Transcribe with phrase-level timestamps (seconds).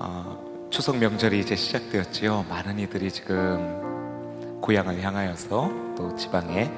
[0.00, 2.46] 어, 추석 명절이 이제 시작되었지요.
[2.48, 6.70] 많은 이들이 지금 고향을 향하여서 또 지방에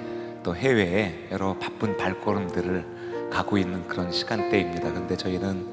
[0.42, 4.94] 또 해외에 여러 바쁜 발걸음들을 가고 있는 그런 시간대입니다.
[4.94, 5.66] 근데 저희는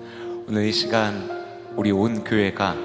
[0.49, 1.29] 오늘 이 시간
[1.78, 2.75] 우리 온 교회가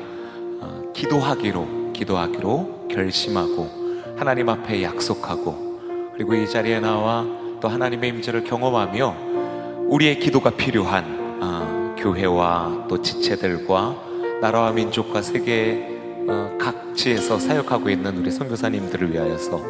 [0.61, 7.27] 어, 기도하기로 기도하기로 결심하고 하나님 앞에 약속하고 그리고 이 자리에 나와
[7.61, 9.17] 또 하나님의 임재를 경험하며
[9.89, 14.12] 우리의 기도가 필요한 어, 교회와 또 지체들과
[14.43, 15.87] 나라와 민족과 세계
[16.27, 19.63] 어, 각지에서 사역하고 있는 우리 선교사님들을 위하여서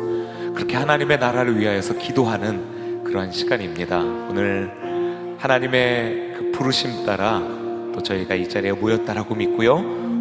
[0.54, 3.98] 그렇게 하나님의 나라를 위하여서 기도하는 그러한 시간입니다.
[3.98, 7.40] 오늘 하나님의 그 부르심 따라
[7.92, 9.74] 또 저희가 이 자리에 모였다라고 믿고요.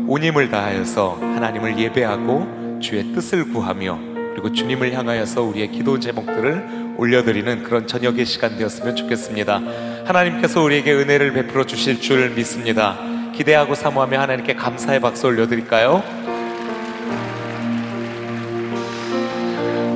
[0.07, 3.99] 온 힘을 다하여서 하나님을 예배하고 주의 뜻을 구하며
[4.31, 9.61] 그리고 주님을 향하여서 우리의 기도 제목들을 올려드리는 그런 저녁의 시간 되었으면 좋겠습니다.
[10.03, 13.10] 하나님께서 우리에게 은혜를 베풀어 주실 줄 믿습니다.
[13.33, 16.03] 기대하고 사모하며 하나님께 감사의 박수 올려드릴까요?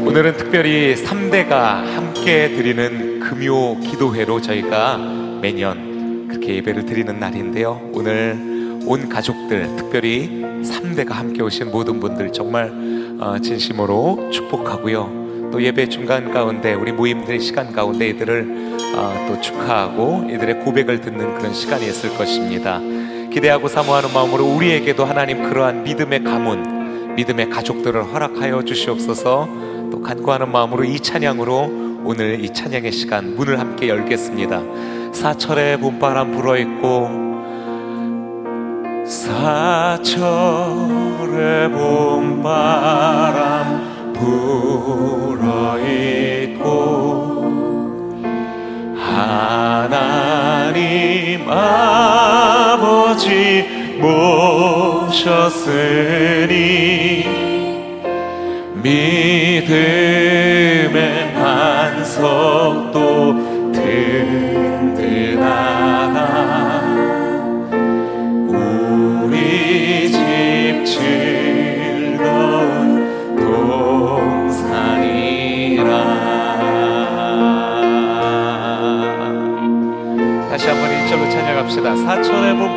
[0.05, 4.97] 오늘은 특별히 3대가 함께 드리는 금요 기도회로 저희가
[5.41, 7.89] 매년 그렇게 예배를 드리는 날인데요.
[7.93, 12.71] 오늘 온 가족들, 특별히 3대가 함께 오신 모든 분들 정말
[13.19, 15.49] 어, 진심으로 축복하고요.
[15.51, 21.35] 또 예배 중간 가운데 우리 모임들의 시간 가운데 이들을 어, 또 축하하고 이들의 고백을 듣는
[21.35, 22.79] 그런 시간이 있을 것입니다.
[23.35, 29.49] 기대하고 사모하는 마음으로 우리에게도 하나님 그러한 믿음의 가문, 믿음의 가족들을 허락하여 주시옵소서.
[29.91, 34.61] 또 간구하는 마음으로 이 찬양으로 오늘 이 찬양의 시간 문을 함께 열겠습니다.
[35.11, 37.09] 사철의 봄바람 불어 있고
[39.05, 40.39] 사철의
[41.73, 42.93] 봄바람
[44.13, 47.34] 불어 있고
[49.15, 50.75] 하나님
[51.49, 53.25] 아버지
[55.05, 55.75] 모셨으니
[58.83, 59.73] 믿음의
[61.33, 63.14] 반석도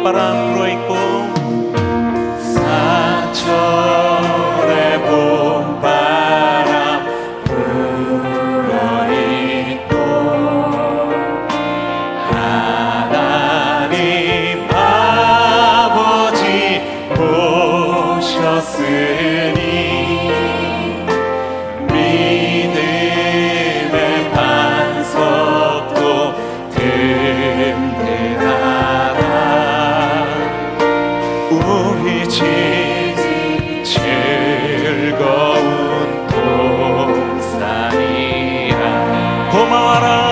[0.04, 1.27] 사천
[39.58, 40.27] 고마워라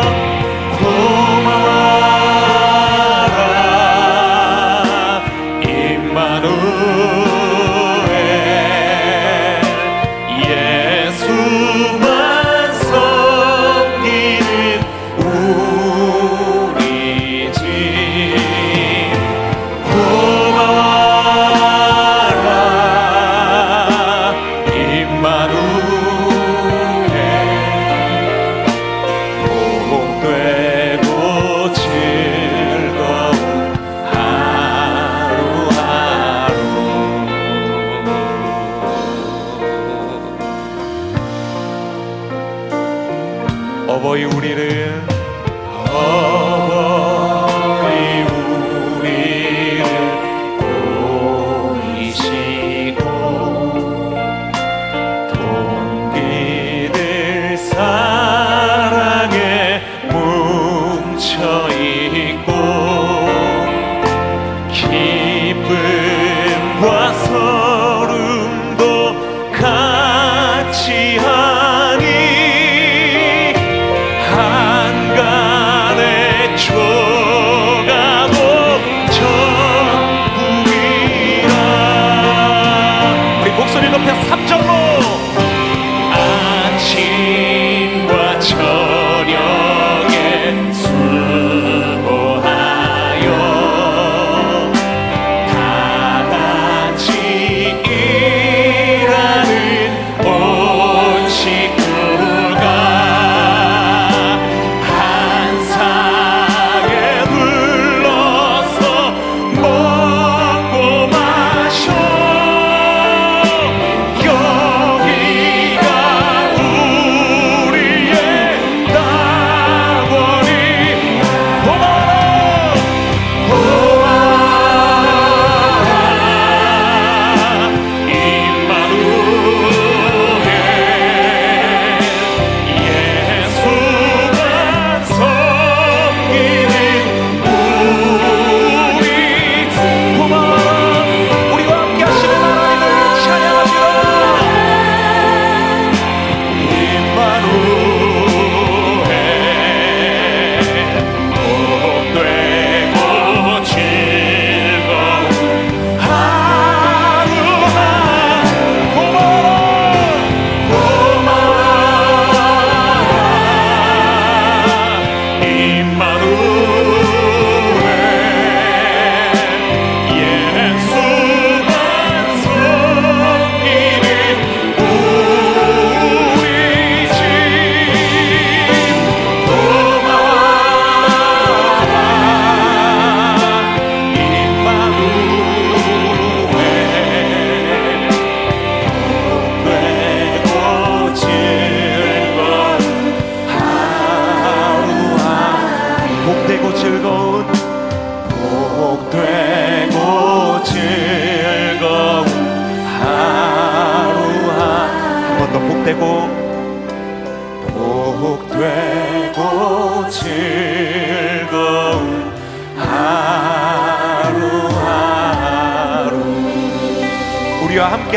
[43.96, 45.06] 어버이 우리를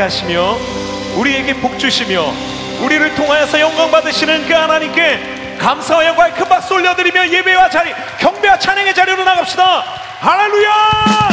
[0.10, 0.58] 하시며
[1.18, 2.34] 우리에게 복 주시며
[2.82, 8.96] 우리를 통하여서 영광 받으시는 그 하나님께 감사와 영광의 큰 박수 올려드리며 예배와 자리 경배와 찬양의
[8.96, 9.84] 자리로 나갑시다
[10.20, 11.30] 할렐루야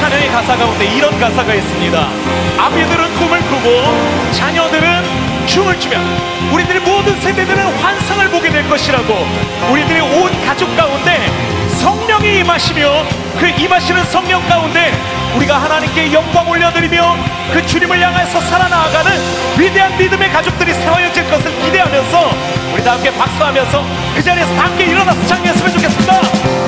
[0.00, 2.08] 찬양의 가사 가운데 이런 가사가 있습니다.
[2.58, 4.32] 아비들은 꿈을 꾸고
[5.50, 5.98] 춤을 추며
[6.52, 9.26] 우리들의 모든 세대들은 환상을 보게 될 것이라고
[9.72, 11.26] 우리들의 온 가족 가운데
[11.80, 13.04] 성령이 임하시며
[13.36, 14.92] 그 임하시는 성령 가운데
[15.34, 17.16] 우리가 하나님께 영광 올려드리며
[17.52, 19.10] 그 주님을 향해서 살아나가는
[19.58, 22.30] 위대한 믿음의 가족들이 세워질 것을 기대하면서
[22.72, 26.59] 우리 다 함께 박수하면서 그 자리에서 함께 일어나서 창의했으면 좋겠습니다.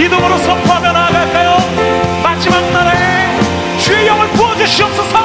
[0.00, 1.58] 믿음으로 선포하며 나아갈까요?
[2.22, 3.38] 마지막 날에
[3.78, 5.19] 주의 영을 부어주시옵소서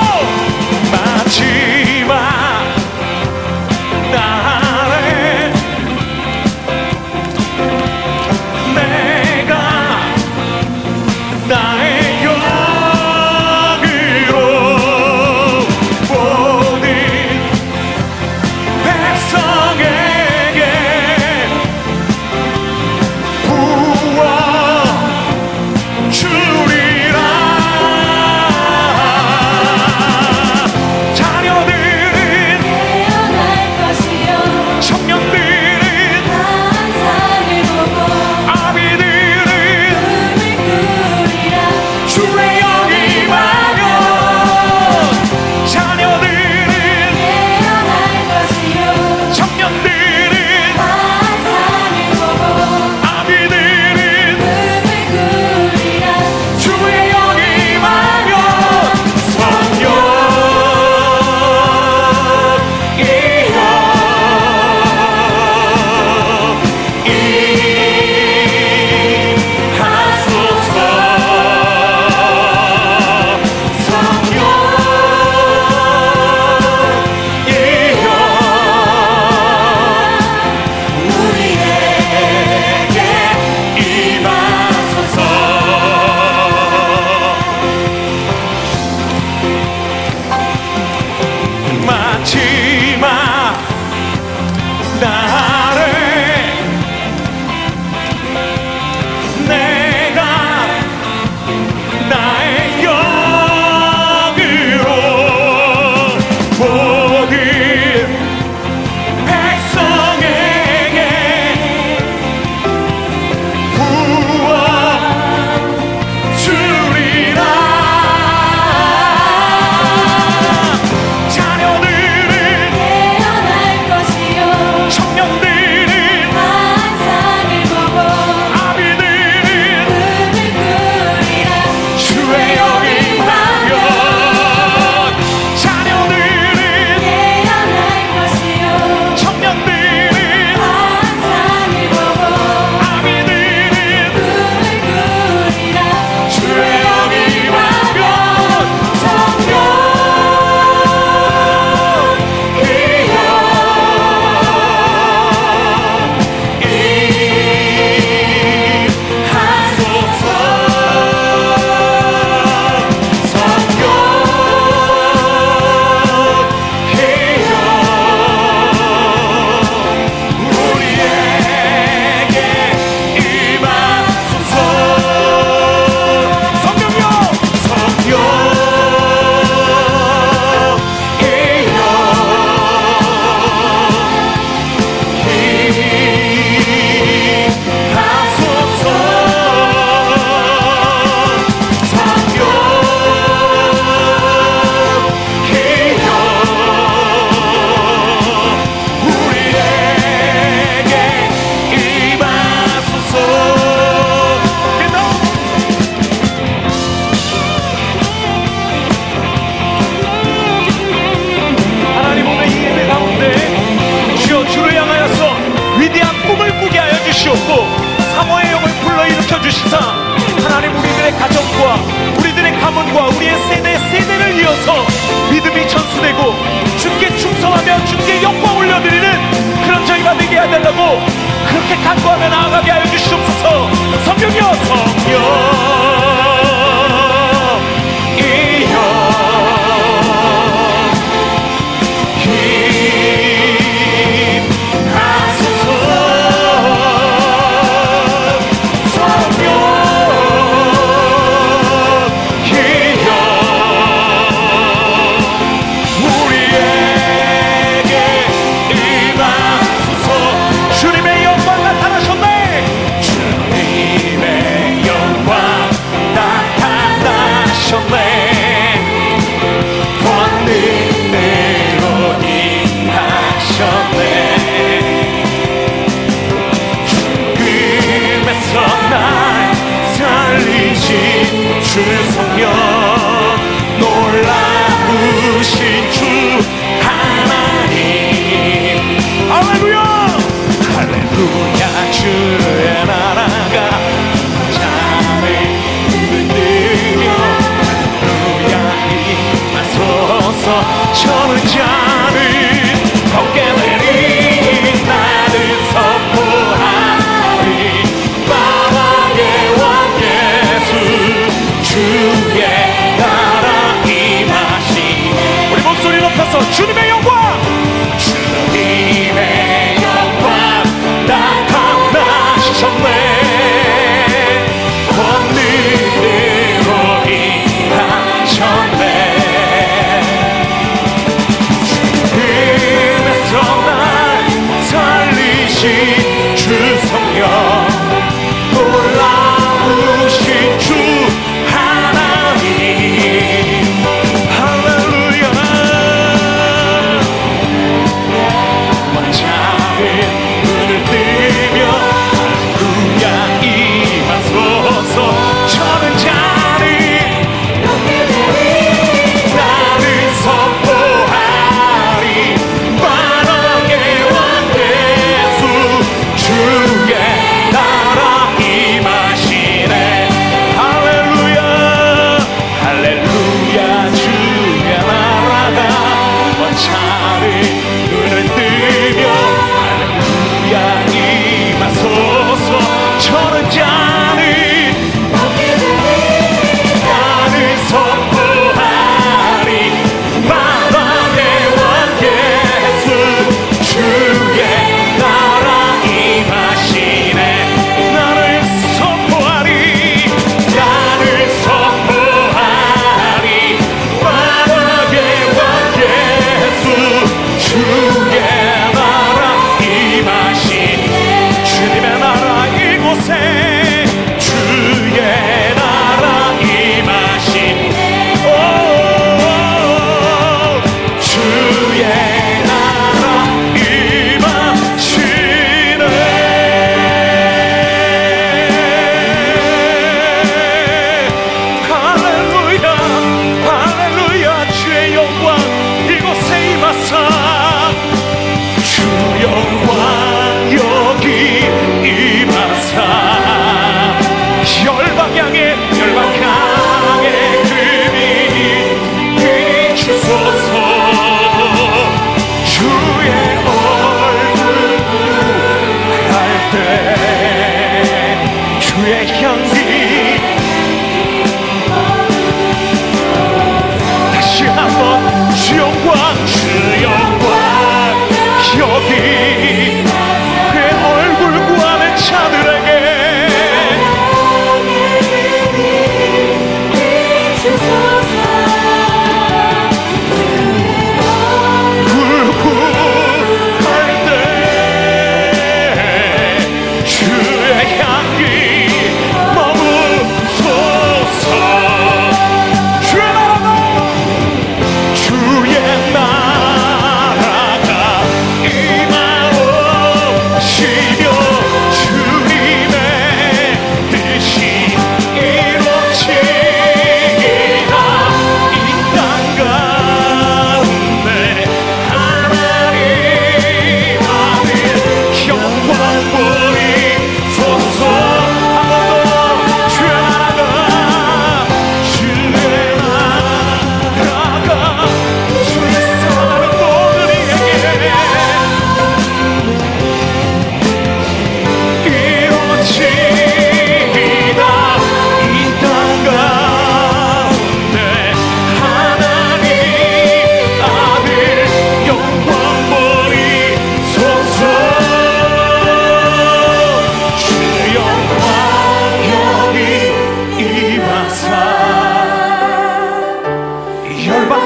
[231.66, 233.70] 그렇게 간구하며 나아가게 하여 주시옵소서.
[234.06, 235.95] 성령이여 성령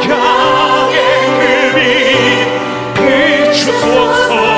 [0.08, 0.98] 향해
[1.40, 4.49] 그빛 비추소서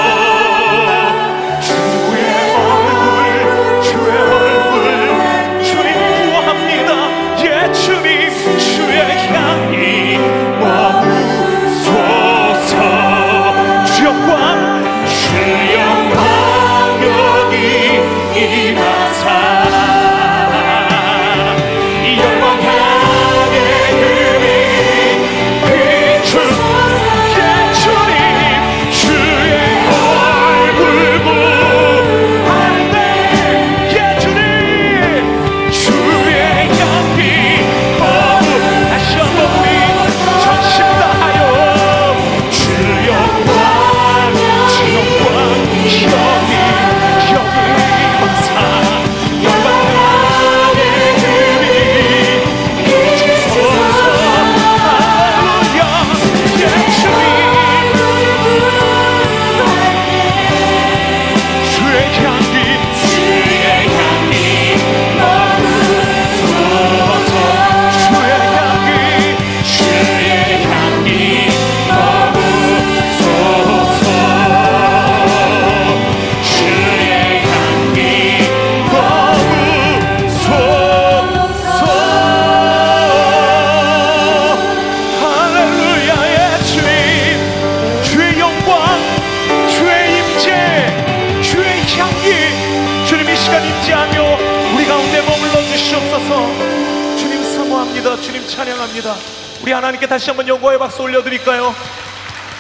[97.92, 98.16] 기뻐합니다.
[98.22, 99.16] 주님 찬양합니다.
[99.62, 101.74] 우리 하나님께 다시 한번 영광의 박수 올려드릴까요?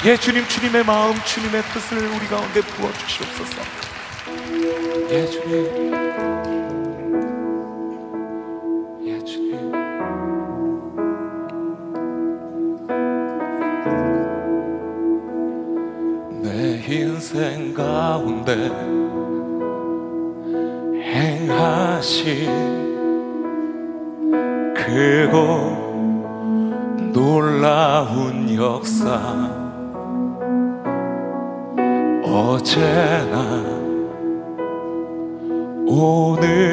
[0.06, 3.62] 예, 주님, 주님의 마음, 주님의 뜻을 우리 가운데 부어주시옵소서.
[5.10, 5.91] 예 주님
[9.06, 9.72] 예 주님
[16.41, 18.54] 내 인생 가운데
[21.04, 22.90] 행하신
[24.86, 25.38] 그곳
[27.13, 29.20] 놀라운 역사.
[32.24, 33.63] 어제나
[35.86, 36.72] 오늘이나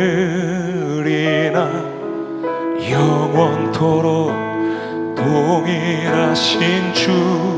[2.91, 4.33] 영원토록
[5.15, 7.49] 동일하신 주.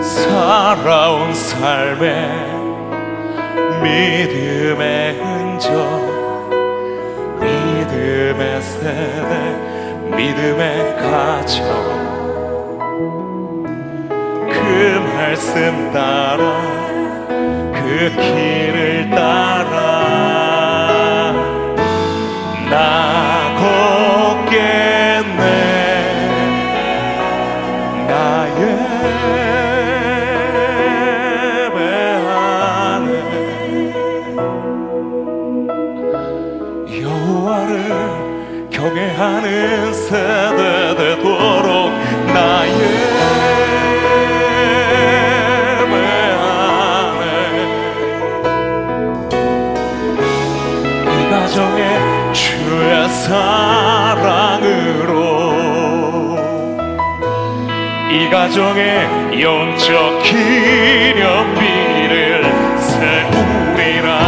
[0.00, 2.28] 살아온 삶에
[3.82, 6.09] 믿음의 흔적
[8.30, 11.66] 믿음의 세대 믿음의 가정.
[14.48, 16.62] 그 말씀 따라
[17.74, 20.49] 그 길을 따라
[59.90, 61.64] 영적 기념비를
[62.78, 64.20] 세우리라.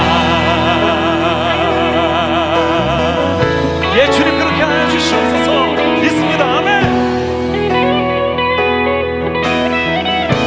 [3.97, 5.73] 예 주님 그렇게 하여 주시옵소서.
[6.01, 6.59] 믿습니다.
[6.59, 6.85] 아멘.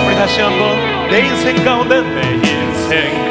[0.06, 3.25] 우리 다시 한번 내 인생 가운데 내 인생